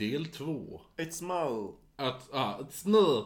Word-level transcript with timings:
del 0.00 0.26
två. 0.26 0.80
It's 0.96 1.10
small. 1.10 1.74
Att, 1.96 2.28
ja, 2.32 2.68
snö. 2.70 3.22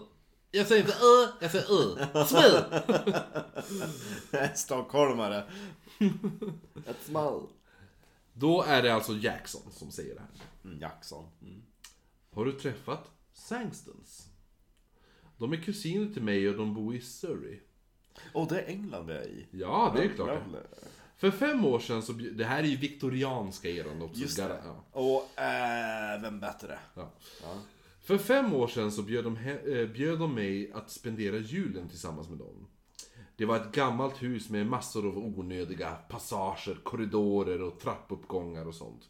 Jag 0.50 0.66
säger 0.66 0.82
inte 0.82 0.94
ö, 0.94 1.32
jag 1.40 1.50
säger 1.50 1.66
ö. 1.72 2.24
Snö! 2.26 2.80
Stockholmare. 4.54 5.44
It's 6.74 7.04
small. 7.04 7.48
Då 8.32 8.62
är 8.62 8.82
det 8.82 8.94
alltså 8.94 9.12
Jackson 9.12 9.72
som 9.72 9.90
säger 9.90 10.14
det 10.14 10.20
här. 10.20 10.30
Mm, 10.64 10.80
Jackson. 10.80 11.28
Mm. 11.42 11.62
Har 12.30 12.44
du 12.44 12.52
träffat 12.52 13.10
Sangstons? 13.32 14.28
De 15.38 15.52
är 15.52 15.56
kusiner 15.56 16.12
till 16.12 16.22
mig 16.22 16.48
och 16.48 16.56
de 16.56 16.74
bor 16.74 16.94
i 16.94 17.00
Surrey. 17.00 17.60
Och 18.32 18.48
det 18.48 18.60
är 18.60 18.66
England 18.66 19.06
vi 19.06 19.12
är 19.12 19.28
i. 19.28 19.46
Ja, 19.50 19.92
det 19.96 20.04
är 20.04 20.08
klart 20.08 20.40
det. 20.52 20.66
För 21.16 21.30
fem 21.30 21.64
år 21.64 21.78
sedan 21.78 22.02
så, 22.02 22.12
det 22.12 22.44
här 22.44 22.62
är 22.62 22.66
ju 22.66 22.76
viktorianska 22.76 23.68
eran 23.70 24.02
också. 24.02 24.20
Just 24.20 24.36
det. 24.36 24.60
Ja, 24.64 24.84
Och 24.92 25.30
även 25.40 26.40
bättre. 26.40 26.78
ja. 26.94 27.10
Ja. 27.42 27.58
För 28.02 28.18
fem 28.18 28.54
år 28.54 28.68
sedan 28.68 28.92
så 28.92 29.02
bjöd 29.02 29.24
de, 29.24 29.36
he- 29.36 29.80
eh, 29.82 29.88
bjöd 29.88 30.18
de 30.18 30.34
mig 30.34 30.72
att 30.72 30.90
spendera 30.90 31.36
julen 31.36 31.88
tillsammans 31.88 32.28
med 32.28 32.38
dem. 32.38 32.66
Det 33.36 33.44
var 33.44 33.56
ett 33.56 33.72
gammalt 33.72 34.22
hus 34.22 34.48
med 34.50 34.66
massor 34.66 35.06
av 35.08 35.18
onödiga 35.18 35.90
passager, 36.08 36.74
korridorer 36.82 37.62
och 37.62 37.80
trappuppgångar 37.80 38.66
och 38.68 38.74
sånt. 38.74 39.08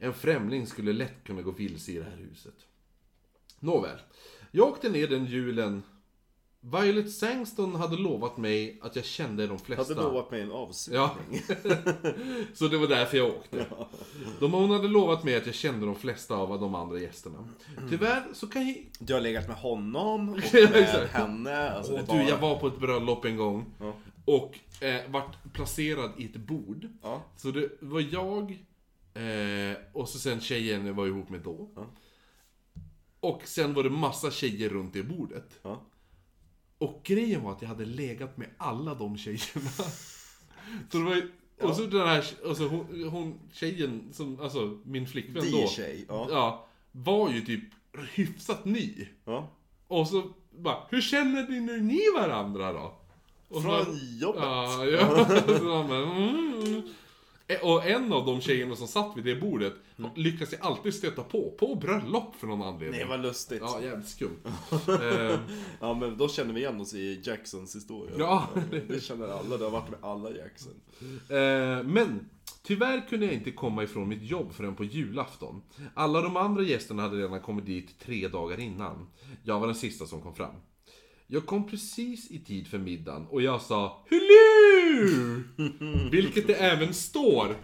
En 0.00 0.14
främling 0.14 0.66
skulle 0.66 0.92
lätt 0.92 1.24
kunna 1.24 1.42
gå 1.42 1.50
vilse 1.50 1.92
i 1.92 1.98
det 1.98 2.04
här 2.04 2.16
huset. 2.16 2.54
Nåväl, 3.58 3.98
jag 4.50 4.68
åkte 4.68 4.88
ner 4.88 5.06
den 5.08 5.24
julen. 5.26 5.82
Violet 6.62 7.12
Sangston 7.12 7.74
hade 7.74 7.96
lovat 7.96 8.36
mig 8.36 8.78
att 8.82 8.96
jag 8.96 9.04
kände 9.04 9.46
de 9.46 9.58
flesta. 9.58 9.94
Hade 9.94 10.08
lovat 10.08 10.30
mig 10.30 10.40
en 10.40 10.52
avsugning. 10.52 11.00
Ja. 11.00 11.16
Så 12.54 12.68
det 12.68 12.78
var 12.78 12.86
därför 12.86 13.16
jag 13.16 13.28
åkte. 13.28 13.66
De, 14.40 14.52
hon 14.52 14.70
hade 14.70 14.88
lovat 14.88 15.24
mig 15.24 15.36
att 15.36 15.46
jag 15.46 15.54
kände 15.54 15.86
de 15.86 15.94
flesta 15.94 16.34
av 16.36 16.60
de 16.60 16.74
andra 16.74 16.98
gästerna. 16.98 17.48
Tyvärr 17.90 18.24
så 18.32 18.46
kan 18.46 18.66
jag... 18.66 18.76
Du 18.98 19.14
har 19.14 19.20
legat 19.20 19.48
med 19.48 19.56
honom 19.56 20.28
och 20.28 20.38
Ja, 20.52 20.70
med 20.70 21.08
henne. 21.08 21.70
Alltså, 21.70 21.92
det 21.92 22.12
är 22.12 22.18
du, 22.18 22.28
jag 22.28 22.40
bara... 22.40 22.52
var 22.52 22.60
på 22.60 22.66
ett 22.66 22.80
bröllop 22.80 23.24
en 23.24 23.36
gång. 23.36 23.64
Ja. 23.80 23.94
Och 24.24 24.58
eh, 24.84 25.00
vart 25.08 25.52
placerad 25.52 26.10
i 26.18 26.24
ett 26.24 26.36
bord. 26.36 26.88
Ja. 27.02 27.22
Så 27.36 27.50
det 27.50 27.68
var 27.80 28.00
jag 28.00 28.50
eh, 29.14 29.76
och 29.92 30.08
så 30.08 30.18
sen 30.18 30.40
tjejen 30.40 30.86
jag 30.86 30.94
var 30.94 31.06
ihop 31.06 31.30
med 31.30 31.40
då. 31.40 31.68
Ja. 31.76 31.86
Och 33.20 33.42
sen 33.44 33.74
var 33.74 33.82
det 33.82 33.90
massa 33.90 34.30
tjejer 34.30 34.68
runt 34.68 34.92
det 34.92 35.02
bordet. 35.02 35.60
Och 36.80 37.00
grejen 37.04 37.42
var 37.42 37.52
att 37.52 37.62
jag 37.62 37.68
hade 37.68 37.84
legat 37.84 38.36
med 38.36 38.48
alla 38.58 38.94
de 38.94 39.18
tjejerna. 39.18 39.70
Så 40.90 40.98
det 40.98 41.04
var 41.04 41.14
ju, 41.14 41.30
och 41.60 41.76
så 41.76 41.82
den 41.82 42.08
här, 42.08 42.24
alltså 42.48 42.68
hon, 42.68 43.08
hon 43.10 43.40
tjejen 43.52 44.08
som, 44.12 44.40
alltså 44.40 44.78
min 44.84 45.06
flickvän 45.06 45.52
då. 45.52 45.58
DJ. 45.58 46.04
Ja. 46.08 46.26
Ja, 46.30 46.66
var 46.92 47.30
ju 47.30 47.40
typ 47.40 47.64
hyfsat 48.14 48.64
ny. 48.64 49.08
ja. 49.24 49.48
Och 49.88 50.08
så 50.08 50.22
bara, 50.50 50.76
hur 50.90 51.00
känner 51.00 51.48
ni 51.48 51.60
nu 51.60 51.80
ni 51.80 52.00
varandra 52.16 52.72
då? 52.72 52.94
Och 53.48 53.56
så 53.56 53.62
Från 53.62 53.70
bara, 53.70 53.96
jobbet. 54.20 54.42
Ja, 54.42 54.84
ja. 54.84 55.26
Så 55.58 55.64
man 55.64 55.88
bara, 55.88 56.02
mm. 56.02 56.82
Eh, 57.52 57.64
Och 57.68 57.86
en 57.86 58.12
av 58.12 58.26
de 58.26 58.40
tjejerna 58.40 58.76
som 58.76 58.88
satt 58.88 59.16
vid 59.16 59.24
det 59.24 59.36
bordet 59.40 59.74
lyckas 60.16 60.52
jag 60.52 60.60
alltid 60.62 60.94
stöta 60.94 61.22
på, 61.22 61.50
på 61.58 61.74
bröllop 61.74 62.34
för 62.36 62.46
någon 62.46 62.62
anledning. 62.62 63.00
Nej, 63.00 63.08
vad 63.08 63.22
lustigt. 63.22 63.58
Ja, 63.62 63.80
jävligt 63.82 64.08
skumt. 64.08 64.38
Ehm, 65.02 65.38
Ja, 65.80 65.94
men 65.94 66.16
då 66.16 66.28
känner 66.28 66.54
vi 66.54 66.60
igen 66.60 66.80
oss 66.80 66.94
i 66.94 67.20
Jacksons 67.24 67.76
historia. 67.76 68.14
Ja. 68.18 68.48
Det 68.88 69.02
känner 69.02 69.28
alla, 69.28 69.56
du 69.56 69.64
har 69.64 69.70
varit 69.70 69.90
med 69.90 69.98
alla 70.02 70.30
Jackson. 70.30 70.72
Eh, 71.28 71.84
men 71.84 72.28
tyvärr 72.62 73.08
kunde 73.08 73.26
jag 73.26 73.34
inte 73.34 73.50
komma 73.50 73.82
ifrån 73.82 74.08
mitt 74.08 74.22
jobb 74.22 74.52
förrän 74.52 74.74
på 74.76 74.84
julafton. 74.84 75.62
Alla 75.94 76.20
de 76.20 76.36
andra 76.36 76.62
gästerna 76.62 77.02
hade 77.02 77.16
redan 77.16 77.40
kommit 77.40 77.66
dit 77.66 77.98
tre 77.98 78.28
dagar 78.28 78.60
innan. 78.60 79.06
Jag 79.42 79.60
var 79.60 79.66
den 79.66 79.76
sista 79.76 80.06
som 80.06 80.20
kom 80.22 80.34
fram. 80.34 80.54
Jag 81.26 81.46
kom 81.46 81.68
precis 81.68 82.30
i 82.30 82.38
tid 82.38 82.66
för 82.66 82.78
middagen 82.78 83.26
och 83.26 83.42
jag 83.42 83.60
sa 83.62 84.04
Vilket 86.10 86.46
det 86.46 86.54
även 86.54 86.94
står. 86.94 87.56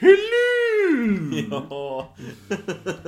HULU! 0.00 1.44
Ja. 1.50 2.16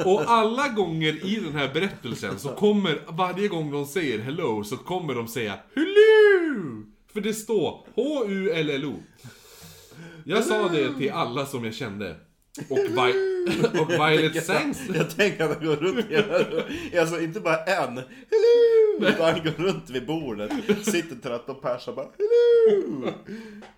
Och 0.04 0.22
alla 0.30 0.68
gånger 0.68 1.26
i 1.26 1.40
den 1.44 1.52
här 1.52 1.74
berättelsen 1.74 2.38
så 2.38 2.48
kommer, 2.48 2.98
varje 3.08 3.48
gång 3.48 3.70
de 3.70 3.86
säger 3.86 4.18
hello 4.18 4.64
så 4.64 4.76
kommer 4.76 5.14
de 5.14 5.28
säga 5.28 5.58
HULU! 5.74 6.82
För 7.12 7.20
det 7.20 7.34
står 7.34 7.86
H-U-L-L-O. 7.94 8.94
Jag 10.24 10.44
sa 10.44 10.68
det 10.68 10.94
till 10.98 11.10
alla 11.12 11.46
som 11.46 11.64
jag 11.64 11.74
kände. 11.74 12.16
Och, 12.68 12.78
Vi- 12.78 13.80
och 13.80 13.90
Violet 13.90 14.44
Sangs... 14.46 14.78
Jag 14.94 15.16
tänker 15.16 15.44
att 15.44 15.56
han 15.56 15.66
går 15.66 15.76
runt 15.76 16.06
hela, 16.10 16.38
alltså 17.00 17.20
inte 17.20 17.40
bara 17.40 17.56
en, 17.64 17.94
hello! 17.96 18.51
Utan 19.02 19.34
han 19.34 19.44
går 19.44 19.50
runt 19.50 19.90
vid 19.90 20.06
bordet, 20.06 20.52
sitter 20.84 21.16
13 21.16 21.56
pers 21.60 21.88
och 21.88 21.94
bara 21.94 22.08
hello! 22.18 23.12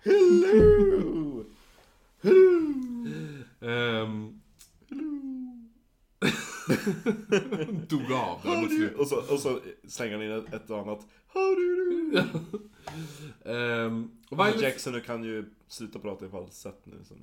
Hello! 0.03 1.45
ehm, 3.61 4.41
Dog 7.87 8.11
av 8.11 8.39
där 8.43 8.61
mot 8.61 8.69
slutet. 8.69 8.97
Och 8.97 9.07
så, 9.07 9.33
och 9.33 9.39
så 9.39 9.59
slänger 9.87 10.13
han 10.13 10.23
in 10.23 10.53
ett, 10.53 10.69
och 10.69 10.79
annat 10.79 11.07
How 11.27 11.55
do? 11.55 12.21
Ehm, 13.45 14.11
och 14.29 14.39
Violet... 14.39 14.61
Jackson 14.61 14.93
du 14.93 15.01
kan 15.01 15.23
ju 15.23 15.45
sluta 15.67 15.99
prata 15.99 16.25
i 16.25 16.29
falsett 16.29 16.85
nu. 16.85 16.93
Som... 17.03 17.17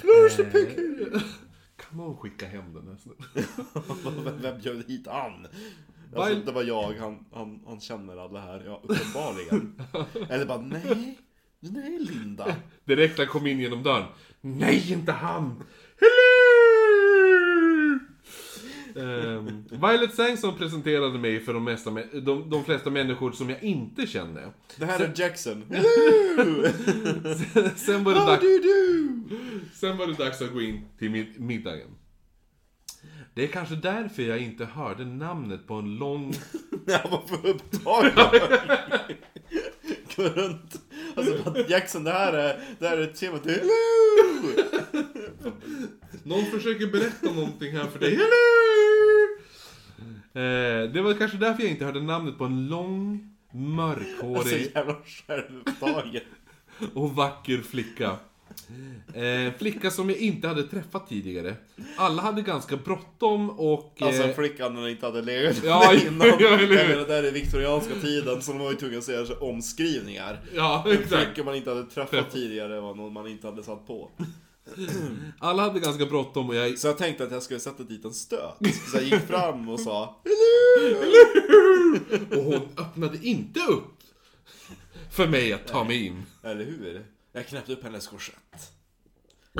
Flourish 0.00 0.36
the 0.36 0.44
pig 0.44 0.78
Kan 1.76 1.96
någon 1.98 2.16
skicka 2.16 2.46
hem 2.46 2.74
den 2.74 2.88
här 2.88 2.96
snubben? 2.96 4.36
Vem- 4.42 4.60
bjöd 4.60 4.84
hit 4.88 5.06
han? 5.06 5.46
Alltså, 6.16 6.34
det 6.34 6.52
var 6.52 6.62
jag, 6.62 6.92
han, 6.94 7.24
han, 7.32 7.60
han 7.66 7.80
känner 7.80 8.16
alla 8.16 8.40
här, 8.40 8.62
ja 8.66 8.80
uppenbarligen. 8.82 9.82
Eller 10.30 10.46
bara 10.46 10.60
nej, 10.60 11.18
nej 11.60 11.98
Linda. 11.98 12.56
Direkt 12.84 13.18
när 13.18 13.24
jag 13.24 13.32
kom 13.32 13.46
in 13.46 13.60
genom 13.60 13.82
dörren. 13.82 14.06
Nej, 14.40 14.92
inte 14.92 15.12
han! 15.12 15.64
Hello! 16.00 16.45
Ehm, 18.98 19.64
Violet 19.70 20.14
Sangsson 20.14 20.58
presenterade 20.58 21.18
mig 21.18 21.40
för 21.40 21.54
de, 21.54 21.64
mesta, 21.64 21.90
de, 22.12 22.50
de 22.50 22.64
flesta 22.64 22.90
människor 22.90 23.32
som 23.32 23.50
jag 23.50 23.62
inte 23.62 24.06
kände. 24.06 24.52
Det 24.76 24.86
här 24.86 25.00
är 25.00 25.12
Jackson. 25.16 25.64
Hello! 25.70 26.68
Sen 27.76 28.04
var 28.04 28.14
det, 28.14 28.20
dags, 28.20 28.44
sen 29.80 29.96
var 29.96 30.06
det 30.06 30.12
dags 30.12 30.42
att 30.42 30.52
gå 30.52 30.62
in 30.62 30.88
till 30.98 31.10
mid- 31.10 31.40
middagen. 31.40 31.88
Det 33.34 33.44
är 33.44 33.48
kanske 33.48 33.74
därför 33.74 34.22
jag 34.22 34.38
inte 34.38 34.64
hörde 34.64 35.04
namnet 35.04 35.66
på 35.66 35.74
en 35.74 35.96
lång... 35.96 36.34
Jag 36.86 37.10
var 37.10 37.22
för 37.26 37.46
upptagen. 37.48 38.12
Gå 40.16 40.22
runt. 40.22 40.80
Alltså 41.14 41.64
Jackson 41.68 42.04
det 42.04 42.10
här 42.12 42.32
är, 42.32 42.60
det 42.78 42.88
här 42.88 42.98
är 42.98 43.06
temat. 43.06 43.46
Hello! 43.46 45.02
Någon 46.22 46.44
försöker 46.44 46.86
berätta 46.86 47.32
någonting 47.32 47.72
här 47.76 47.84
för 47.86 47.98
dig. 47.98 48.10
Hello! 48.10 48.85
Eh, 50.34 50.90
det 50.92 51.02
var 51.02 51.14
kanske 51.18 51.36
därför 51.36 51.62
jag 51.62 51.70
inte 51.72 51.84
hörde 51.84 52.02
namnet 52.02 52.38
på 52.38 52.44
en 52.44 52.68
lång, 52.68 53.30
Så 53.50 53.56
mörkhårig 53.56 54.70
jävla 54.74 54.96
självupptagen. 55.26 56.20
och 56.94 57.10
vacker 57.10 57.58
flicka. 57.58 58.16
Eh, 59.14 59.52
flicka 59.58 59.90
som 59.90 60.10
jag 60.10 60.18
inte 60.18 60.48
hade 60.48 60.62
träffat 60.62 61.08
tidigare. 61.08 61.54
Alla 61.96 62.22
hade 62.22 62.42
ganska 62.42 62.76
bråttom 62.76 63.50
och... 63.50 63.96
Alltså 64.00 64.22
eh, 64.22 64.28
en 64.28 64.34
flicka 64.34 64.68
när 64.68 64.80
den 64.80 64.90
inte 64.90 65.06
hade 65.06 65.22
legat 65.22 65.60
Ja, 65.64 65.92
med 65.92 66.02
innan. 66.12 66.26
ja, 66.40 66.48
eller 66.48 66.66
hur? 66.66 66.76
Jag 66.76 66.88
menar, 66.88 67.06
där 67.06 67.22
är 67.22 67.32
viktorianska 67.32 67.94
tiden 67.94 68.42
så 68.42 68.52
de 68.52 68.58
var 68.60 68.70
ju 68.70 68.76
tvungna 68.76 68.98
att 68.98 69.04
säga 69.04 69.26
omskrivningar. 69.40 70.40
ja, 70.54 70.84
En 70.86 70.92
exakt. 70.92 71.24
flicka 71.26 71.44
man 71.44 71.54
inte 71.54 71.70
hade 71.70 71.84
träffat 71.84 72.30
tidigare 72.32 72.80
var 72.80 72.94
någon 72.94 73.12
man 73.12 73.26
inte 73.26 73.46
hade 73.46 73.62
satt 73.62 73.86
på. 73.86 74.10
Alla 75.38 75.62
hade 75.62 75.80
ganska 75.80 76.06
bråttom 76.06 76.48
och 76.48 76.54
jag... 76.54 76.78
Så 76.78 76.86
jag 76.86 76.98
tänkte 76.98 77.24
att 77.24 77.30
jag 77.30 77.42
skulle 77.42 77.60
sätta 77.60 77.82
dit 77.82 78.04
en 78.04 78.14
stöt. 78.14 78.56
Så 78.90 78.96
jag 78.96 79.04
gick 79.04 79.14
fram 79.26 79.68
och 79.68 79.80
sa 79.80 80.22
Och 82.30 82.44
hon 82.44 82.68
öppnade 82.76 83.18
inte 83.22 83.60
upp 83.60 83.96
för 85.10 85.28
mig 85.28 85.52
att 85.52 85.66
ta 85.66 85.84
mig 85.84 86.06
in. 86.06 86.22
Eller 86.42 86.64
hur? 86.64 87.06
Jag 87.32 87.46
knäppte 87.46 87.72
upp 87.72 87.82
hennes 87.82 88.06
korsett. 88.06 88.72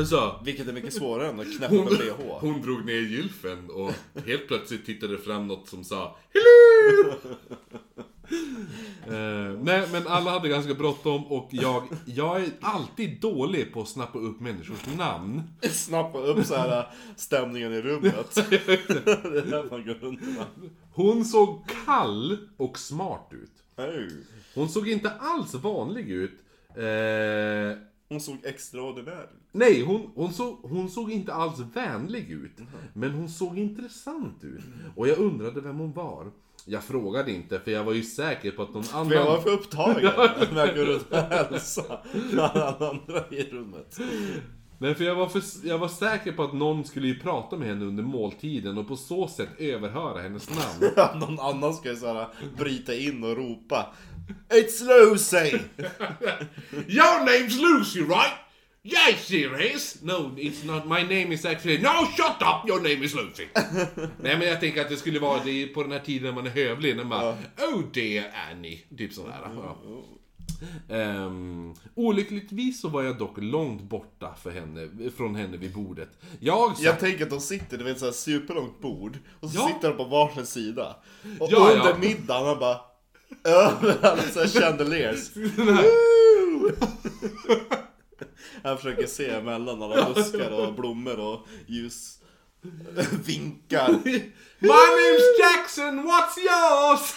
Så, 0.05 0.41
Vilket 0.45 0.69
är 0.69 0.73
mycket 0.73 0.95
svårare 0.95 1.29
än 1.29 1.41
att 1.41 1.57
knäppa 1.57 1.75
hon, 1.75 1.85
med 1.85 1.99
bh. 1.99 2.39
hon 2.41 2.63
drog 2.63 2.85
ner 2.85 2.95
gylfen 2.95 3.71
och 3.71 3.93
helt 4.27 4.49
plötsligt 4.49 4.87
tittade 4.87 5.19
fram 5.19 5.47
något 5.47 5.69
som 5.69 5.85
sa 5.85 6.19
Hello! 6.35 7.15
Eh, 9.07 9.59
nej, 9.63 9.89
men 9.93 10.07
alla 10.07 10.31
hade 10.31 10.49
ganska 10.49 10.75
bråttom 10.75 11.27
och 11.27 11.49
jag, 11.51 11.83
jag 12.05 12.41
är 12.41 12.51
alltid 12.61 13.21
dålig 13.21 13.73
på 13.73 13.81
att 13.81 13.89
snappa 13.89 14.19
upp 14.19 14.41
människors 14.41 14.97
namn. 14.97 15.43
Snappa 15.71 16.19
upp 16.19 16.47
så 16.47 16.55
här 16.55 16.79
äh, 16.79 16.85
stämningen 17.17 17.73
i 17.73 17.83
rummet. 17.83 18.35
det 18.51 18.69
är 18.69 19.51
där 19.51 19.71
man 19.71 19.87
går 19.87 19.95
runt 19.95 20.21
Hon 20.93 21.25
såg 21.25 21.63
kall 21.87 22.39
och 22.57 22.79
smart 22.79 23.31
ut. 23.31 23.53
Hon 24.55 24.69
såg 24.69 24.89
inte 24.89 25.11
alls 25.11 25.55
vanlig 25.55 26.11
ut. 26.11 26.39
Eh, 26.77 27.79
Hon 28.09 28.21
såg 28.21 28.37
extraordinär 28.45 29.23
ut. 29.23 29.41
Nej, 29.53 29.83
hon, 29.83 30.11
hon, 30.15 30.33
såg, 30.33 30.59
hon 30.63 30.91
såg 30.91 31.13
inte 31.13 31.35
alls 31.35 31.59
vänlig 31.75 32.31
ut. 32.31 32.59
Men 32.93 33.11
hon 33.11 33.29
såg 33.29 33.59
intressant 33.59 34.45
ut. 34.45 34.65
Och 34.97 35.09
jag 35.09 35.19
undrade 35.19 35.61
vem 35.61 35.79
hon 35.79 35.93
var. 35.93 36.33
Jag 36.69 36.85
frågade 36.85 37.33
inte, 37.33 37.61
för 37.61 37.71
jag 37.71 37.85
var 37.85 37.93
ju 37.93 38.03
säker 38.03 38.51
på 38.51 38.63
att 38.63 38.75
någon 38.75 38.85
För 38.85 39.15
jag 39.15 39.25
var 39.25 39.31
annan... 39.31 39.43
för 39.43 39.51
upptagen 39.51 40.13
med 40.55 40.65
att 40.65 40.75
gå 40.75 40.83
runt 40.83 41.11
och 41.11 41.17
hälsa 41.17 41.83
alla 42.39 42.77
andra 42.91 43.25
i 43.31 43.51
rummet. 43.51 43.99
Nej, 44.79 44.95
för 44.95 45.05
jag 45.05 45.15
var, 45.15 45.29
för, 45.29 45.43
jag 45.65 45.79
var 45.79 45.89
säker 45.89 46.33
på 46.33 46.43
att 46.43 46.55
någon 46.55 46.85
skulle 46.85 47.07
ju 47.07 47.21
prata 47.21 47.57
med 47.57 47.69
henne 47.69 47.85
under 47.85 48.03
måltiden 48.03 48.79
och 48.79 48.89
på 48.89 48.97
så 48.97 49.29
sätt 49.29 49.49
överhöra 49.59 50.23
hennes 50.23 50.49
namn. 50.51 50.95
Någon 51.21 51.41
annan 51.41 51.75
ju 51.85 51.97
såhär 51.97 52.29
bryta 52.59 52.95
in 52.95 53.25
och 53.25 53.37
ropa 53.37 53.95
It's 54.49 54.85
Lucy! 54.85 55.37
Your 56.89 57.21
name's 57.21 57.61
Lucy, 57.61 58.01
right? 58.01 58.46
It 58.89 59.75
is. 59.75 60.03
No, 60.03 60.31
it's 60.37 60.65
not. 60.65 60.87
My 60.87 61.03
name 61.03 61.33
is 61.33 61.45
actually... 61.45 61.79
No, 61.79 61.91
shut 62.17 62.43
up! 62.43 62.69
Your 62.69 62.81
name 62.81 63.05
is 63.05 63.15
Lucy. 63.15 63.47
Nej, 64.21 64.39
men 64.39 64.49
jag 64.49 64.61
tänker 64.61 64.81
att 64.81 64.89
det 64.89 64.97
skulle 64.97 65.19
vara 65.21 65.41
det 65.45 65.67
på 65.67 65.83
den 65.83 65.93
här 65.93 65.99
tiden 65.99 66.25
när 66.25 66.33
man 66.33 66.47
är 66.47 66.51
hövlig. 66.51 66.97
När 66.97 67.05
man... 67.05 67.25
Oh 67.59 67.83
dear 67.93 68.25
Annie. 68.51 68.79
Typ 68.99 69.13
sådär. 69.13 69.39
Ja. 69.57 69.77
Ehm, 70.97 71.75
olyckligtvis 71.95 72.81
så 72.81 72.89
var 72.89 73.03
jag 73.03 73.19
dock 73.19 73.35
långt 73.37 73.83
borta 73.83 74.35
för 74.43 74.51
henne, 74.51 74.89
från 75.17 75.35
henne 75.35 75.57
vid 75.57 75.73
bordet. 75.75 76.09
Jag 76.41 76.77
satt... 76.77 76.85
Jag 76.85 77.01
tänker 77.01 77.25
att 77.25 77.31
de 77.31 77.41
sitter 77.41 77.79
vid 77.79 77.87
ett 77.89 77.99
såhär 77.99 78.13
superlångt 78.13 78.81
bord 78.81 79.19
och 79.41 79.51
så 79.51 79.59
Ja. 79.59 79.69
sitter 79.75 79.89
de 79.89 79.97
på 79.97 80.05
varsin 80.05 80.47
sida. 80.47 80.97
Och 81.41 81.49
Ja, 81.51 81.71
under 81.73 81.89
ja. 81.91 81.97
middagen 82.01 82.47
han 82.47 82.59
bara 82.59 82.81
Överallt 83.45 84.33
såhär 84.33 84.49
chandeliers. 84.61 85.31
Han 88.67 88.77
försöker 88.77 89.07
se 89.07 89.31
emellan 89.31 89.83
alla 89.83 90.15
buskar 90.15 90.51
och 90.51 90.75
blommor 90.75 91.19
och 91.21 91.47
ljus. 91.67 92.19
Vinkar. 93.27 93.93
My 94.59 94.87
name's 94.99 95.39
Jackson, 95.41 96.05
what's 96.05 96.37
yours? 96.37 97.15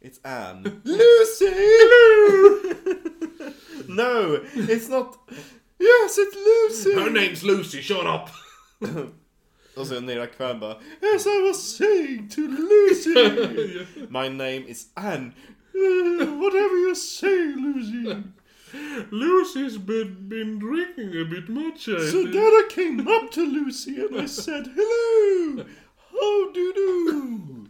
It's 0.00 0.20
Anne. 0.22 0.80
Lucy! 0.84 1.50
no, 3.88 4.38
it's 4.54 4.88
not. 4.88 5.16
Yes, 5.78 6.18
it's 6.18 6.36
Lucy! 6.36 6.94
Her 6.94 7.10
name's 7.10 7.42
Lucy, 7.42 7.82
shut 7.82 8.06
up! 8.06 8.28
Och 9.76 9.86
sen 9.86 10.06
nere 10.06 10.26
kvällen 10.26 10.60
bara 10.60 10.74
As 11.16 11.26
I 11.26 11.42
was 11.48 11.76
saying 11.76 12.28
to 12.28 12.40
Lucy 12.40 13.14
My 14.08 14.28
name 14.28 14.64
is 14.68 14.86
Anne 14.94 15.32
Uh, 15.74 16.26
Whatever 16.40 16.76
you 16.76 16.94
say 16.94 17.54
Lucy 17.56 18.22
Lucy's 19.10 19.78
been, 19.78 20.28
been 20.28 20.58
drinking 20.58 21.20
a 21.20 21.24
bit 21.24 21.48
much, 21.48 21.88
I 21.88 22.10
So 22.10 22.24
then 22.24 22.36
I 22.36 22.68
came 22.70 23.06
up 23.08 23.30
to 23.32 23.46
Lucy 23.46 24.00
and 24.00 24.20
I 24.20 24.26
said 24.42 24.66
Hello 24.74 25.64
How 26.12 26.52
do 26.52 26.60
you 26.60 26.74
do? 26.74 27.66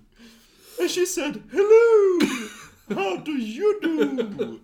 And 0.81 0.91
she 0.91 1.07
said 1.07 1.43
Hello 1.53 2.19
How 2.89 3.17
do 3.17 3.33
you 3.33 3.81
do? 3.83 4.59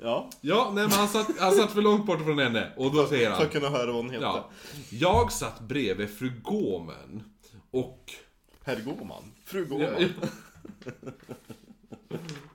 Ja, 0.00 0.30
Ja, 0.40 0.72
nej 0.74 0.84
men 0.84 0.92
han 0.92 1.08
satt, 1.08 1.38
han 1.38 1.52
satt 1.52 1.72
för 1.72 1.82
långt 1.82 2.06
bort 2.06 2.24
från 2.24 2.38
henne. 2.38 2.72
Och 2.76 2.94
då 2.94 3.06
säger 3.06 3.30
för 3.30 3.36
han... 3.36 3.46
att 3.46 3.52
kunna 3.52 3.68
höra 3.68 3.86
vad 3.86 3.94
hon 3.94 4.10
heter. 4.10 4.26
Ja. 4.26 4.50
Jag 4.90 5.32
satt 5.32 5.60
bredvid 5.60 6.10
fru 6.10 6.32
Gåmen. 6.42 7.22
Och... 7.70 8.12
Herr 8.64 8.80
Gåman? 8.80 9.22
Fru 9.44 9.64
Gåman 9.64 10.12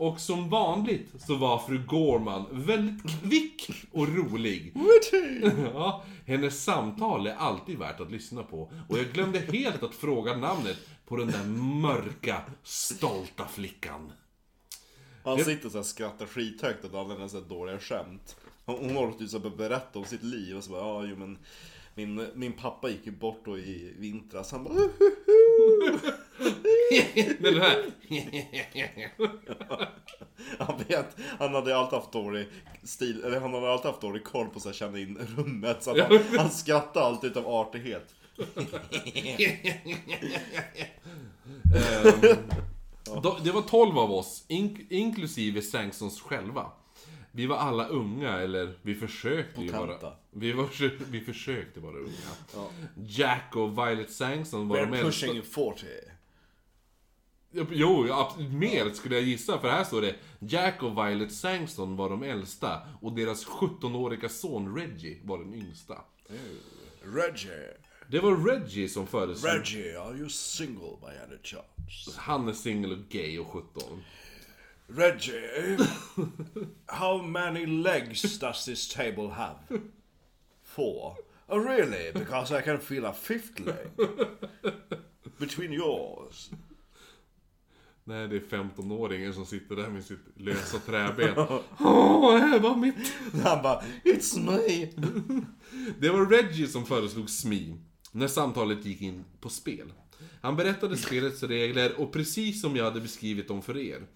Och 0.00 0.20
som 0.20 0.48
vanligt 0.48 1.08
så 1.26 1.34
var 1.34 1.58
fru 1.58 1.78
Gårman 1.86 2.46
väldigt 2.50 3.02
kvick 3.02 3.70
och 3.92 4.08
rolig. 4.08 4.74
Ja, 5.74 6.04
hennes 6.26 6.64
samtal 6.64 7.26
är 7.26 7.34
alltid 7.34 7.78
värt 7.78 8.00
att 8.00 8.10
lyssna 8.10 8.42
på. 8.42 8.72
Och 8.88 8.98
jag 8.98 9.06
glömde 9.12 9.38
helt 9.38 9.82
att 9.82 9.94
fråga 9.94 10.36
namnet 10.36 10.76
på 11.06 11.16
den 11.16 11.26
där 11.26 11.44
mörka, 11.82 12.42
stolta 12.62 13.46
flickan. 13.46 14.12
Han 15.24 15.38
sitter 15.38 15.68
så 15.68 15.72
här 15.72 15.80
och 15.80 15.86
skrattar 15.86 16.26
skithögt 16.26 16.84
åt 16.84 16.94
alla 16.94 17.14
hennes 17.14 17.32
dåliga 17.48 17.78
skämt. 17.78 18.36
Hon, 18.64 18.96
håller 18.96 19.12
typ 19.12 19.30
så 19.30 19.38
här 19.38 19.50
berätta 19.50 19.98
om 19.98 20.04
sitt 20.04 20.22
liv 20.22 20.56
och 20.56 20.64
så 20.64 20.70
bara, 20.70 20.80
ja 20.80 21.04
jo 21.04 21.16
men 21.16 21.38
min, 21.94 22.26
min 22.34 22.52
pappa 22.52 22.88
gick 22.88 23.06
ju 23.06 23.12
bort 23.12 23.40
då 23.44 23.58
i 23.58 23.94
vintras. 23.98 24.52
Han 24.52 24.64
bara, 24.64 24.74
Den 27.38 27.60
här... 27.60 27.84
han 30.58 30.78
vet, 30.88 31.16
han 31.38 31.54
hade 31.54 31.76
alltid 31.76 31.98
haft 31.98 32.12
dålig 32.12 32.46
stil, 32.82 33.22
eller 33.24 33.40
han 33.40 33.54
hade 33.54 33.70
alltid 33.72 33.86
haft 33.90 34.00
dålig 34.00 34.24
koll 34.24 34.48
på 34.48 34.60
så 34.60 34.68
här, 34.68 34.74
känna 34.76 34.98
in 34.98 35.18
rummet. 35.36 35.82
Så 35.82 35.90
att 35.90 35.98
han, 35.98 36.18
han 36.38 36.50
skrattar 36.50 37.00
alltid 37.00 37.30
utav 37.30 37.46
artighet. 37.48 38.14
Då- 43.22 43.38
Det 43.44 43.50
var 43.52 43.62
12 43.62 43.98
av 43.98 44.12
oss, 44.12 44.44
ink- 44.48 44.86
inklusive 44.90 45.62
Sangsons 45.62 46.20
själva. 46.20 46.66
Vi 47.32 47.46
var 47.46 47.56
alla 47.56 47.86
unga, 47.88 48.38
eller 48.38 48.74
vi 48.82 48.94
försökte 48.94 49.60
ju 49.62 49.70
vara... 49.72 50.12
Vi, 50.30 50.52
var, 50.52 50.68
vi 51.10 51.20
försökte 51.20 51.80
vara 51.80 51.96
unga. 51.96 52.66
Jack 53.06 53.56
och 53.56 53.78
Violet 53.78 54.10
Sangson 54.10 54.68
var 54.68 54.76
de 54.76 54.82
We're 54.94 55.04
äldsta. 55.06 55.26
pushing 55.26 55.42
40. 55.42 55.86
Jo, 57.52 58.06
mer 58.50 58.90
skulle 58.90 59.14
jag 59.14 59.24
gissa, 59.24 59.58
för 59.58 59.68
här 59.68 59.84
står 59.84 60.02
det 60.02 60.14
Jack 60.38 60.82
och 60.82 60.92
Violet 60.98 61.32
Sangston 61.32 61.96
var 61.96 62.10
de 62.10 62.22
äldsta 62.22 62.80
och 63.00 63.12
deras 63.12 63.46
17-åriga 63.46 64.28
son 64.28 64.76
Reggie 64.76 65.18
var 65.24 65.38
den 65.38 65.54
yngsta. 65.54 65.94
Reggie, 67.02 67.70
Det 68.08 68.20
var 68.20 68.36
Reggie 68.36 68.88
som 68.88 69.06
föreslog... 69.06 69.52
Reggie, 69.52 70.00
are 70.00 70.16
you 70.16 70.28
single 70.28 70.96
by 71.00 71.32
any 71.32 71.42
chance? 71.42 72.20
Han 72.20 72.48
är 72.48 72.52
singel 72.52 72.92
och 72.92 73.08
gay 73.08 73.38
och 73.38 73.46
17. 73.46 73.82
Reggie, 74.86 75.78
how 76.86 77.22
many 77.22 77.66
legs 77.66 78.38
does 78.38 78.64
this 78.64 78.88
table 78.94 79.28
have? 79.28 79.56
Four. 80.64 81.16
Oh 81.48 81.64
really? 81.68 82.12
Because 82.12 82.58
I 82.58 82.62
can 82.62 82.78
feel 82.78 83.04
a 83.06 83.12
fifth 83.12 83.60
leg. 83.60 83.90
Between 85.38 85.72
yours. 85.72 86.50
Nej, 88.10 88.28
det 88.28 88.36
är 88.36 88.40
15-åringen 88.40 89.32
som 89.32 89.46
sitter 89.46 89.76
där 89.76 89.88
med 89.88 90.04
sitt 90.04 90.18
lösa 90.36 90.78
träben. 90.78 91.34
Åh, 91.78 92.34
det 92.34 92.40
här 92.40 92.60
var 92.60 92.76
mitt! 92.76 93.12
Han 93.44 93.62
bara, 93.62 93.82
it's 94.04 94.40
me! 94.40 94.86
Det 95.98 96.08
var 96.08 96.26
Reggie 96.26 96.66
som 96.66 96.86
föreslog 96.86 97.30
SMI, 97.30 97.76
när 98.12 98.28
samtalet 98.28 98.84
gick 98.84 99.02
in 99.02 99.24
på 99.40 99.48
spel. 99.48 99.92
Han 100.40 100.56
berättade 100.56 100.96
spelets 100.96 101.42
regler 101.42 102.00
och 102.00 102.12
precis 102.12 102.60
som 102.60 102.76
jag 102.76 102.84
hade 102.84 103.00
beskrivit 103.00 103.48
dem 103.48 103.62
för 103.62 103.78
er. 103.78 104.06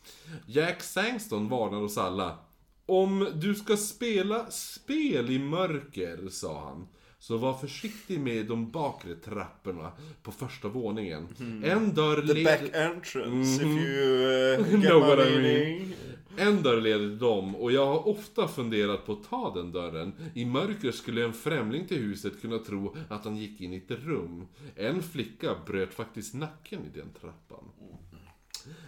Jack 0.47 0.83
Sangston 0.83 1.49
varnar 1.49 1.83
oss 1.83 1.99
alla. 1.99 2.39
Om 2.87 3.29
du 3.35 3.55
ska 3.55 3.77
spela 3.77 4.51
spel 4.51 5.31
i 5.31 5.39
mörker, 5.39 6.29
sa 6.29 6.69
han, 6.69 6.89
så 7.25 7.37
var 7.37 7.55
försiktig 7.55 8.21
med 8.21 8.47
de 8.47 8.71
bakre 8.71 9.15
trapporna 9.15 9.93
på 10.23 10.33
första 10.33 10.69
våningen. 10.69 11.29
En 11.65 11.95
dörr 11.95 12.27
The 12.27 12.35
leder... 12.35 12.45
back 12.45 12.75
entrance, 12.75 13.63
if 13.63 13.69
you 13.69 14.61
uh, 14.61 14.71
get 14.83 14.95
my 14.95 15.01
what 15.01 15.29
I 15.29 15.39
mean. 15.39 15.93
En 16.37 16.63
dörr 16.63 16.81
leder 16.81 16.99
till 16.99 17.19
dem 17.19 17.57
och 17.57 17.73
jag 17.73 17.87
har 17.87 18.09
ofta 18.09 18.49
funderat 18.49 19.07
på 19.07 19.13
att 19.13 19.31
ta 19.31 19.55
den 19.55 19.73
dörren. 19.73 20.13
I 20.35 20.45
mörker 20.45 20.93
skulle 20.93 21.25
en 21.25 21.33
främling 21.33 21.87
till 21.87 21.99
huset 21.99 22.41
kunna 22.41 22.59
tro 22.59 22.97
att 23.09 23.25
han 23.25 23.37
gick 23.37 23.61
in 23.61 23.73
i 23.73 23.77
ett 23.77 23.91
rum. 23.91 24.47
En 24.77 25.03
flicka 25.03 25.55
bröt 25.67 25.95
faktiskt 25.95 26.35
nacken 26.35 26.81
i 26.95 26.99
den 26.99 27.13
trappan. 27.21 27.65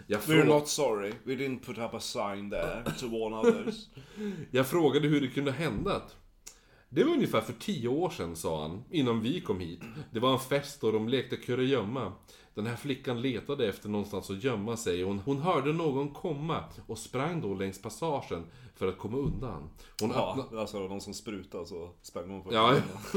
Jag, 0.07 0.19
We're 0.21 0.43
frå- 0.43 0.45
not 0.45 0.67
sorry, 0.67 1.13
we 1.23 1.33
didn't 1.33 1.59
put 1.65 1.77
up 1.77 1.93
a 1.93 1.99
sign 1.99 2.49
there 2.49 2.83
to 2.99 3.07
warn 3.07 3.33
others. 3.33 3.87
jag 4.51 4.67
frågade 4.67 5.07
hur 5.07 5.21
det 5.21 5.27
kunde 5.27 5.51
hända. 5.51 6.01
Det 6.89 7.03
var 7.03 7.13
ungefär 7.13 7.41
för 7.41 7.53
tio 7.53 7.87
år 7.87 8.09
sedan, 8.09 8.35
sa 8.35 8.61
han, 8.61 8.83
innan 8.91 9.21
vi 9.21 9.41
kom 9.41 9.59
hit. 9.59 9.81
Det 10.11 10.19
var 10.19 10.33
en 10.33 10.39
fest 10.39 10.83
och 10.83 10.93
de 10.93 11.09
lekte 11.09 11.35
kurragömma. 11.37 12.13
Den 12.53 12.65
här 12.65 12.75
flickan 12.75 13.21
letade 13.21 13.67
efter 13.69 13.89
någonstans 13.89 14.29
att 14.29 14.43
gömma 14.43 14.77
sig 14.77 15.03
och 15.03 15.09
hon, 15.09 15.19
hon 15.19 15.37
hörde 15.37 15.73
någon 15.73 16.09
komma 16.13 16.63
och 16.87 16.97
sprang 16.97 17.41
då 17.41 17.53
längs 17.53 17.81
passagen 17.81 18.43
för 18.75 18.87
att 18.87 18.97
komma 18.97 19.17
undan. 19.17 19.69
Hon. 20.01 20.09
Ja, 20.09 20.47
alltså 20.57 20.87
de 20.87 21.01
som 21.01 21.13
sprutar 21.13 21.65
så 21.65 21.89
sprang 22.01 22.29
hon 22.29 22.41
på 22.43 22.53
Ja, 22.53 22.75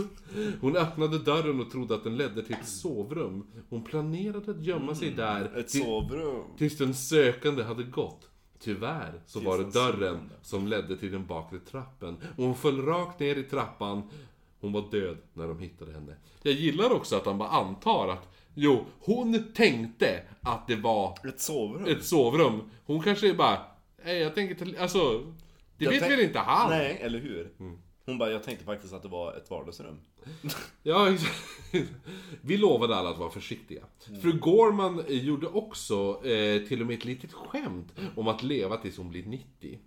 hon 0.60 0.76
öppnade 0.76 1.18
dörren 1.18 1.60
och 1.60 1.70
trodde 1.70 1.94
att 1.94 2.04
den 2.04 2.16
ledde 2.16 2.42
till 2.42 2.54
ett 2.54 2.68
sovrum. 2.68 3.46
Hon 3.68 3.84
planerade 3.84 4.50
att 4.50 4.62
gömma 4.64 4.94
sig 4.94 5.10
där 5.10 5.58
Ett 5.58 5.68
till- 5.68 5.82
sovrum. 5.82 6.42
tills 6.58 6.78
den 6.78 6.94
sökande 6.94 7.62
hade 7.62 7.82
gått. 7.82 8.29
Tyvärr 8.62 9.20
så 9.26 9.40
var 9.40 9.58
det 9.58 9.64
dörren 9.70 10.30
som 10.42 10.66
ledde 10.66 10.96
till 10.96 11.12
den 11.12 11.26
bakre 11.26 11.58
trappen. 11.58 12.16
Och 12.36 12.44
hon 12.44 12.54
föll 12.54 12.82
rakt 12.86 13.20
ner 13.20 13.36
i 13.36 13.42
trappan. 13.42 14.02
Hon 14.60 14.72
var 14.72 14.84
död 14.90 15.16
när 15.34 15.48
de 15.48 15.58
hittade 15.58 15.92
henne. 15.92 16.14
Jag 16.42 16.54
gillar 16.54 16.92
också 16.92 17.16
att 17.16 17.26
han 17.26 17.38
bara 17.38 17.48
antar 17.48 18.08
att 18.08 18.28
Jo, 18.54 18.84
hon 19.00 19.52
tänkte 19.54 20.22
att 20.40 20.66
det 20.66 20.76
var 20.76 21.18
Ett 21.28 21.40
sovrum? 21.40 21.84
ett 21.86 22.04
sovrum. 22.04 22.60
Hon 22.86 23.02
kanske 23.02 23.34
bara 23.34 23.58
Nej, 24.04 24.18
jag 24.18 24.34
tänker 24.34 24.54
till, 24.54 24.76
alltså... 24.78 25.18
Det 25.78 25.84
Jag 25.84 25.90
vet 25.90 26.00
tänk- 26.00 26.12
väl 26.12 26.20
inte 26.20 26.38
han? 26.38 26.70
Nej, 26.70 26.98
eller 27.02 27.18
hur? 27.18 27.50
Hon 28.10 28.18
bara, 28.18 28.30
jag 28.30 28.42
tänkte 28.42 28.64
faktiskt 28.64 28.92
att 28.92 29.02
det 29.02 29.08
var 29.08 29.34
ett 29.34 29.50
vardagsrum. 29.50 30.00
Ja. 30.82 31.16
Vi 32.40 32.56
lovade 32.56 32.96
alla 32.96 33.10
att 33.10 33.18
vara 33.18 33.30
försiktiga. 33.30 33.84
Fru 34.22 34.32
Gorman 34.32 35.04
gjorde 35.08 35.46
också 35.46 36.26
eh, 36.26 36.62
till 36.68 36.80
och 36.80 36.86
med 36.86 36.98
ett 36.98 37.04
litet 37.04 37.32
skämt 37.32 37.92
om 38.16 38.28
att 38.28 38.42
leva 38.42 38.76
tills 38.76 38.96
hon 38.96 39.10
blir 39.10 39.26
90. 39.26 39.78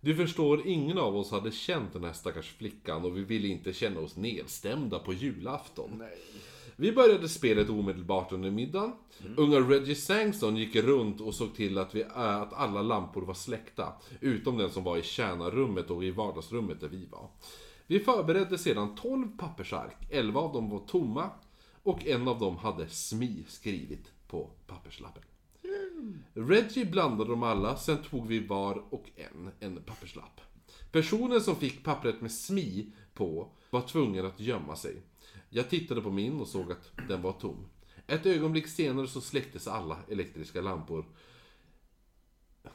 Du 0.00 0.16
förstår, 0.16 0.66
ingen 0.66 0.98
av 0.98 1.16
oss 1.16 1.30
hade 1.30 1.50
känt 1.50 1.92
den 1.92 2.04
här 2.04 2.12
stackars 2.12 2.52
flickan 2.52 3.04
och 3.04 3.16
vi 3.16 3.24
ville 3.24 3.48
inte 3.48 3.72
känna 3.72 4.00
oss 4.00 4.16
nedstämda 4.16 4.98
på 4.98 5.12
julafton. 5.12 5.90
Nej. 5.98 6.18
Vi 6.80 6.92
började 6.92 7.28
spelet 7.28 7.70
omedelbart 7.70 8.32
under 8.32 8.50
middagen. 8.50 8.92
Unga 9.36 9.60
Reggie 9.60 9.94
Sangston 9.94 10.56
gick 10.56 10.76
runt 10.76 11.20
och 11.20 11.34
såg 11.34 11.54
till 11.54 11.78
att, 11.78 11.94
vi, 11.94 12.00
äh, 12.02 12.36
att 12.36 12.52
alla 12.52 12.82
lampor 12.82 13.22
var 13.22 13.34
släckta. 13.34 13.92
Utom 14.20 14.58
den 14.58 14.70
som 14.70 14.84
var 14.84 14.96
i 14.96 15.02
tjänarrummet 15.02 15.90
och 15.90 16.04
i 16.04 16.10
vardagsrummet 16.10 16.80
där 16.80 16.88
vi 16.88 17.06
var. 17.06 17.30
Vi 17.86 18.00
förberedde 18.00 18.58
sedan 18.58 18.94
12 18.94 19.28
pappersark. 19.38 19.96
11 20.10 20.40
av 20.40 20.52
dem 20.52 20.70
var 20.70 20.78
tomma. 20.78 21.30
Och 21.82 22.06
en 22.06 22.28
av 22.28 22.38
dem 22.38 22.56
hade 22.56 22.88
SMI 22.88 23.44
skrivit 23.48 24.12
på 24.28 24.50
papperslappen. 24.66 25.22
Reggie 26.34 26.84
blandade 26.84 27.30
dem 27.30 27.42
alla, 27.42 27.76
sen 27.76 27.98
tog 28.10 28.26
vi 28.26 28.46
var 28.46 28.84
och 28.90 29.10
en 29.16 29.50
en 29.60 29.82
papperslapp. 29.82 30.40
Personen 30.92 31.40
som 31.40 31.56
fick 31.56 31.84
pappret 31.84 32.20
med 32.20 32.32
SMI 32.32 32.92
på 33.14 33.48
var 33.70 33.80
tvungen 33.80 34.26
att 34.26 34.40
gömma 34.40 34.76
sig. 34.76 34.96
Jag 35.50 35.70
tittade 35.70 36.00
på 36.00 36.10
min 36.10 36.40
och 36.40 36.48
såg 36.48 36.72
att 36.72 36.92
den 37.08 37.22
var 37.22 37.32
tom. 37.32 37.66
Ett 38.06 38.26
ögonblick 38.26 38.68
senare 38.68 39.08
så 39.08 39.20
släcktes 39.20 39.68
alla 39.68 39.98
elektriska 40.08 40.60
lampor. 40.60 41.04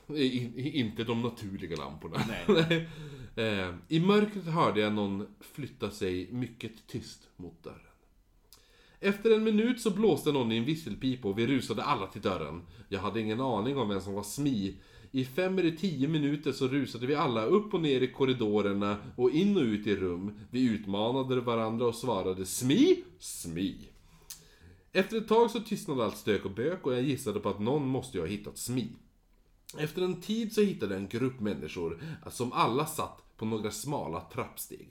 I, 0.08 0.24
i, 0.24 0.80
inte 0.80 1.04
de 1.04 1.22
naturliga 1.22 1.76
lamporna. 1.76 2.22
Nej. 2.48 2.90
Eh, 3.36 3.76
I 3.88 4.00
mörkret 4.00 4.46
hörde 4.46 4.80
jag 4.80 4.94
någon 4.94 5.36
flytta 5.40 5.92
sig 5.92 6.32
mycket 6.32 6.88
tyst 6.88 7.28
mot 7.36 7.64
dörren. 7.64 7.80
Efter 9.00 9.32
en 9.32 9.44
minut 9.44 9.82
så 9.82 9.92
blåste 9.92 10.32
någon 10.32 10.52
i 10.52 10.58
en 10.58 10.66
visselpipa 10.66 11.28
och 11.28 11.40
vi 11.40 11.48
rusade 11.48 11.84
alla 11.84 12.08
till 12.08 12.22
dörren. 12.22 12.62
Jag 12.90 13.00
hade 13.00 13.22
ingen 13.22 13.42
aning 13.42 13.78
om 13.78 13.90
vem 13.90 14.02
som 14.02 14.14
var 14.14 14.24
SMI. 14.24 14.78
I 15.16 15.26
fem 15.26 15.60
eller 15.60 15.72
tio 15.72 16.08
minuter 16.08 16.52
så 16.52 16.68
rusade 16.68 17.08
vi 17.08 17.16
alla 17.16 17.46
upp 17.46 17.74
och 17.74 17.82
ner 17.82 18.02
i 18.02 18.08
korridorerna 18.08 18.98
och 19.16 19.32
in 19.32 19.58
och 19.58 19.64
ut 19.64 19.88
i 19.88 19.96
rum. 19.96 20.40
Vi 20.52 20.64
utmanade 20.64 21.42
varandra 21.42 21.86
och 21.86 21.96
svarade 21.96 22.46
SMI, 22.46 23.04
SMI. 23.20 23.76
Efter 24.92 25.18
ett 25.18 25.28
tag 25.28 25.52
så 25.52 25.60
tystnade 25.60 26.06
allt 26.06 26.18
stök 26.18 26.46
och 26.46 26.52
bök 26.52 26.86
och 26.86 26.94
jag 26.94 27.02
gissade 27.02 27.40
på 27.40 27.50
att 27.50 27.60
någon 27.60 27.88
måste 27.88 28.18
ju 28.18 28.22
ha 28.24 28.28
hittat 28.28 28.58
SMI. 28.58 28.88
Efter 29.78 30.02
en 30.02 30.22
tid 30.22 30.54
så 30.54 30.62
hittade 30.62 30.94
jag 30.94 31.02
en 31.02 31.10
grupp 31.10 31.40
människor 31.40 32.04
som 32.32 32.54
alla 32.54 32.86
satt 32.86 33.24
på 33.38 33.46
några 33.46 33.72
smala 33.72 34.22
trappsteg. 34.22 34.90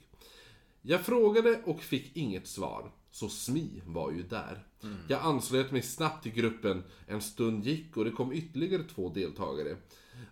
Jag 0.81 1.05
frågade 1.05 1.61
och 1.65 1.81
fick 1.81 2.17
inget 2.17 2.47
svar, 2.47 2.91
så 3.11 3.29
SMI 3.29 3.81
var 3.85 4.11
ju 4.11 4.23
där. 4.23 4.67
Jag 5.07 5.21
anslöt 5.21 5.71
mig 5.71 5.81
snabbt 5.81 6.23
till 6.23 6.33
gruppen, 6.33 6.83
en 7.07 7.21
stund 7.21 7.65
gick 7.65 7.97
och 7.97 8.05
det 8.05 8.11
kom 8.11 8.33
ytterligare 8.33 8.83
två 8.83 9.09
deltagare. 9.09 9.77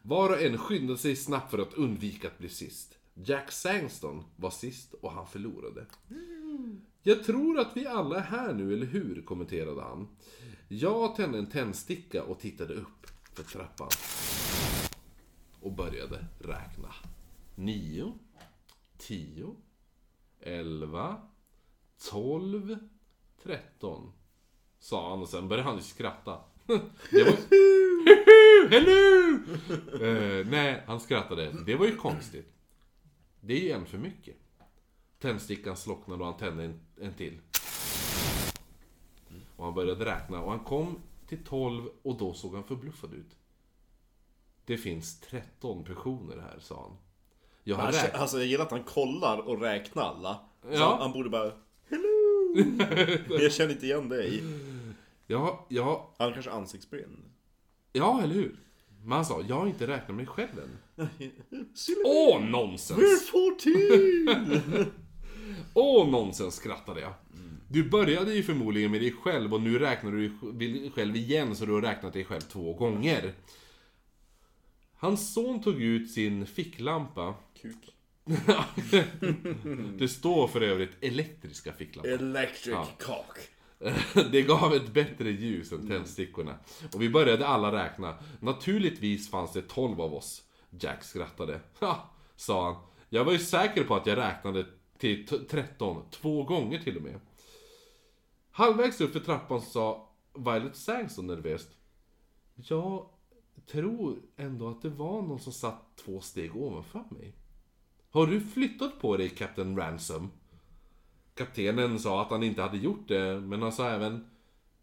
Var 0.02 0.30
och 0.30 0.42
en 0.42 0.58
skyndade 0.58 1.00
sig 1.00 1.16
snabbt 1.16 1.52
för 1.52 1.60
att 1.60 1.74
undvika 1.74 2.28
att 2.28 2.38
bli 2.38 2.50
sist. 2.50 2.98
Jack 3.14 3.52
Sangston 3.52 4.24
var 4.36 4.50
sist 4.50 4.94
och 4.94 5.12
han 5.12 5.28
förlorade. 5.28 5.86
Jag 7.04 7.24
tror 7.24 7.60
att 7.60 7.78
vi 7.78 7.88
alla 7.88 8.16
är 8.16 8.22
här 8.22 8.54
nu, 8.54 8.74
eller 8.74 8.86
hur? 8.86 9.22
kommenterade 9.22 9.82
han. 9.82 10.08
Jag 10.68 11.16
tände 11.16 11.38
en 11.38 11.50
tändsticka 11.50 12.24
och 12.24 12.40
tittade 12.40 12.74
upp 12.74 13.08
för 13.34 13.44
trappan. 13.44 13.90
Och 15.60 15.72
började 15.72 16.26
räkna. 16.40 16.94
Nio, 17.56 18.14
tio, 18.98 19.56
elva, 20.40 21.22
tolv, 22.10 22.78
tretton. 23.44 24.12
Sa 24.80 25.10
han 25.10 25.22
och 25.22 25.30
sen 25.30 25.48
började 25.48 25.70
han 25.70 25.78
ju 25.78 25.84
skratta. 25.84 26.40
Det 27.12 27.24
var... 27.24 27.38
Hello! 28.70 29.14
Eh, 30.02 30.48
nej, 30.48 30.84
han 30.88 31.00
skrattade. 31.00 31.52
Det 31.66 31.76
var 31.76 31.86
ju 31.86 31.96
konstigt. 31.96 32.54
Det 33.42 33.54
är 33.54 33.60
ju 33.60 33.72
en 33.72 33.86
för 33.86 33.98
mycket. 33.98 34.36
Tändstickan 35.20 35.78
slocknade 35.78 36.20
och 36.24 36.26
han 36.30 36.38
tände 36.38 36.64
en, 36.64 36.80
en 37.02 37.14
till. 37.14 37.40
Och 39.56 39.66
han 39.66 39.74
började 39.74 40.06
räkna 40.06 40.42
och 40.42 40.50
han 40.52 40.60
kom 40.60 41.00
till 41.28 41.44
12 41.44 41.90
och 42.02 42.18
då 42.18 42.34
såg 42.34 42.54
han 42.56 42.64
förbluffad 42.64 43.14
ut. 43.14 43.38
Det 44.66 44.78
finns 44.78 45.20
13 45.20 45.84
personer 45.84 46.38
här, 46.38 46.60
sa 46.60 46.82
han. 46.82 46.98
Jag 47.64 47.76
har 47.76 47.84
Han, 47.84 47.94
räknat... 47.94 48.22
alltså 48.22 48.38
jag 48.38 48.48
gillar 48.48 48.66
att 48.66 48.72
han 48.72 48.84
kollar 48.84 49.38
och 49.38 49.62
räknar 49.62 50.04
alla. 50.04 50.40
Så 50.62 50.68
Ja. 50.72 50.90
han, 50.92 51.02
han 51.02 51.12
borde 51.12 51.30
bara 51.30 51.52
Hello! 51.90 52.56
jag 53.42 53.54
känner 53.54 53.72
inte 53.74 53.86
igen 53.86 54.10
dig. 54.10 54.44
Ja, 55.28 55.66
ja, 55.70 56.14
Han 56.18 56.34
kanske 56.34 56.52
är 56.52 56.56
ansiktsblind. 56.56 57.24
Ja, 57.94 58.22
eller 58.24 58.36
hur? 58.36 58.56
Men 59.04 59.12
han 59.12 59.26
sa, 59.26 59.42
jag 59.50 59.56
har 59.56 59.68
inte 59.68 59.88
räknat 59.88 60.18
mig 60.18 60.26
själv 60.26 60.60
än. 60.60 61.08
Åh, 62.06 62.44
nonsens! 62.44 63.00
We're 63.00 63.20
14! 64.76 64.92
Åh, 65.74 66.10
nonsens, 66.10 66.56
skrattade 66.56 67.02
jag. 67.02 67.14
Du 67.70 67.90
började 67.90 68.34
ju 68.34 68.44
förmodligen 68.44 68.92
med 68.92 69.02
dig 69.02 69.12
själv 69.12 69.54
och 69.54 69.62
nu 69.62 69.80
räknar 69.80 70.12
du 70.12 70.30
dig 70.54 70.92
själv 70.96 71.16
igen 71.16 71.56
så 71.56 71.66
du 71.66 71.72
har 71.74 71.82
räknat 71.82 72.14
dig 72.14 72.26
själv 72.26 72.42
två 72.42 72.74
gånger. 72.74 73.34
Hans 74.96 75.34
son 75.34 75.62
tog 75.62 75.82
ut 75.82 76.12
sin 76.12 76.46
ficklampa. 76.46 77.36
Kuk. 77.62 77.96
Det 79.98 80.08
står 80.08 80.48
för 80.48 80.62
övrigt 80.62 80.92
elektriska 81.02 81.74
ficklampa. 81.74 82.10
Electric 82.10 82.68
Ja. 82.74 82.88
cock. 83.00 83.38
Det 84.32 84.42
gav 84.42 84.74
ett 84.74 84.94
bättre 84.94 85.32
ljus 85.32 85.72
än 85.72 85.88
tändstickorna. 85.88 86.56
Och 86.94 87.02
vi 87.02 87.10
började 87.10 87.48
alla 87.48 87.72
räkna. 87.84 88.16
Naturligtvis 88.40 89.30
fanns 89.30 89.54
det 89.54 89.62
12 89.62 90.02
av 90.02 90.14
oss. 90.14 90.44
Jack 90.70 91.04
skrattade. 91.04 91.60
Ha, 91.80 92.10
sa 92.36 92.66
han. 92.66 92.84
Jag 93.10 93.26
var 93.26 93.32
ju 93.32 93.40
säker 93.40 93.84
på 93.84 93.96
att 93.96 94.06
jag 94.06 94.18
räknade 94.18 94.66
till 94.98 95.28
13, 95.50 96.04
två 96.12 96.44
gånger 96.44 96.80
till 96.80 96.98
och 96.98 97.04
med. 97.04 97.20
Halvvägs 98.52 99.02
upp 99.02 99.14
för 99.14 99.20
trappan 99.20 99.62
sa 99.62 100.10
Violet 100.38 100.76
Sangston 100.76 101.28
nervöst. 101.28 101.70
Jag 102.56 103.10
tror 103.72 104.20
ändå 104.38 104.70
att 104.70 104.82
det 104.82 104.90
var 104.90 105.22
någon 105.22 105.40
som 105.40 105.54
satt 105.54 105.98
två 106.06 106.22
steg 106.22 106.56
ovanför 106.56 107.04
mig. 107.10 107.36
Har 108.10 108.28
du 108.28 108.42
flyttat 108.42 109.00
på 109.00 109.18
dig, 109.18 109.30
Captain 109.30 109.78
Ransom? 109.78 110.32
Kaptenen 111.36 112.00
sa 112.00 112.22
att 112.22 112.32
han 112.32 112.44
inte 112.44 112.62
hade 112.62 112.78
gjort 112.78 113.08
det, 113.08 113.40
men 113.40 113.62
han 113.62 113.72
sa 113.72 113.90
även 113.90 114.26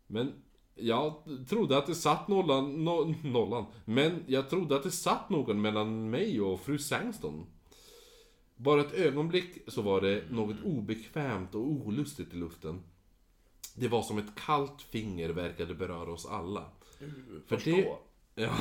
Men 0.06 0.32
jag 0.74 1.14
trodde 1.48 1.78
att 1.78 1.86
det 1.86 1.94
satt 1.94 2.28
nollan, 2.28 2.84
no, 2.84 3.14
nollan 3.22 3.66
Men 3.84 4.24
jag 4.26 4.50
trodde 4.50 4.76
att 4.76 4.82
det 4.82 4.90
satt 4.90 5.30
någon 5.30 5.60
mellan 5.60 6.10
mig 6.10 6.40
och 6.40 6.60
fru 6.60 6.78
Sangston 6.78 7.46
Bara 8.56 8.80
ett 8.80 8.92
ögonblick 8.94 9.58
så 9.66 9.82
var 9.82 10.00
det 10.00 10.24
något 10.30 10.56
obekvämt 10.64 11.54
och 11.54 11.66
olustigt 11.66 12.34
i 12.34 12.36
luften 12.36 12.82
Det 13.74 13.88
var 13.88 14.02
som 14.02 14.18
ett 14.18 14.34
kallt 14.34 14.82
finger 14.82 15.28
verkade 15.28 15.74
beröra 15.74 16.12
oss 16.12 16.26
alla 16.26 16.64
För 17.46 17.56
Förstå. 17.56 17.70
det, 18.34 18.42
ja, 18.42 18.54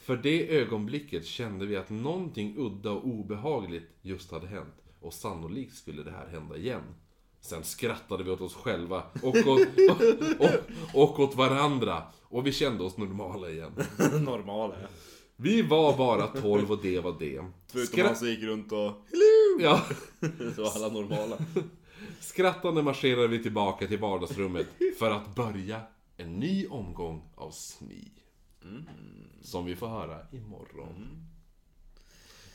för 0.00 0.16
det 0.16 0.58
ögonblicket 0.58 1.26
kände 1.26 1.66
vi 1.66 1.76
att 1.76 1.90
någonting 1.90 2.54
udda 2.58 2.90
och 2.90 3.06
obehagligt 3.06 3.90
just 4.02 4.32
hade 4.32 4.46
hänt. 4.46 4.74
Och 5.00 5.12
sannolikt 5.14 5.76
skulle 5.76 6.02
det 6.02 6.10
här 6.10 6.26
hända 6.26 6.56
igen. 6.56 6.82
Sen 7.40 7.64
skrattade 7.64 8.24
vi 8.24 8.30
åt 8.30 8.40
oss 8.40 8.54
själva 8.54 9.02
och 9.22 9.36
åt, 9.36 9.46
och, 9.46 10.00
och, 10.94 11.10
och 11.12 11.20
åt 11.20 11.34
varandra. 11.34 12.02
Och 12.22 12.46
vi 12.46 12.52
kände 12.52 12.84
oss 12.84 12.96
normala 12.96 13.50
igen. 13.50 13.72
Normala. 14.24 14.74
Vi 15.36 15.62
var 15.62 15.96
bara 15.96 16.26
12 16.26 16.70
och 16.72 16.82
det 16.82 17.00
var 17.00 17.16
det. 17.18 17.44
Förutom 17.66 17.98
Skra- 17.98 18.06
han 18.06 18.16
som 18.16 18.28
gick 18.28 18.42
runt 18.42 18.72
och 18.72 18.78
Hello! 18.78 19.60
ja, 19.60 19.82
Så 20.56 20.62
var 20.62 20.70
alla 20.76 20.88
normala. 20.88 21.36
skrattande 22.20 22.82
marscherade 22.82 23.28
vi 23.28 23.42
tillbaka 23.42 23.86
till 23.86 23.98
vardagsrummet 23.98 24.66
för 24.98 25.10
att 25.10 25.34
börja 25.34 25.80
en 26.16 26.32
ny 26.36 26.66
omgång 26.66 27.22
av 27.34 27.50
SMI. 27.50 28.12
Som 29.42 29.64
vi 29.64 29.76
får 29.76 29.88
höra 29.88 30.18
imorgon. 30.32 31.26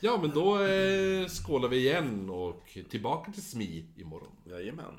Ja, 0.00 0.18
men 0.22 0.30
då 0.30 0.62
eh, 0.62 1.26
skålar 1.28 1.68
vi 1.68 1.76
igen 1.76 2.30
och 2.30 2.78
tillbaka 2.90 3.32
till 3.32 3.42
SMI 3.42 3.84
imorgon. 3.96 4.32
Jajamän. 4.44 4.94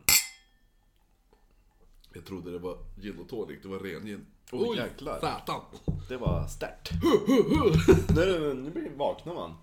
Jag 2.14 2.26
trodde 2.26 2.52
det 2.52 2.60
var 2.60 2.78
gin 3.02 3.20
och 3.20 3.30
tonic, 3.30 3.60
det 3.62 3.68
var 3.68 3.80
ren 3.80 4.06
gin. 4.06 4.26
Oj, 4.52 4.78
jäklar. 4.78 5.20
Satan! 5.20 5.62
Det 6.10 6.18
var 6.18 6.48
stört. 6.48 6.90
nu, 8.16 8.54
nu 8.54 8.70
blir- 8.72 8.90
vaknar 8.98 9.34
man. 9.34 9.54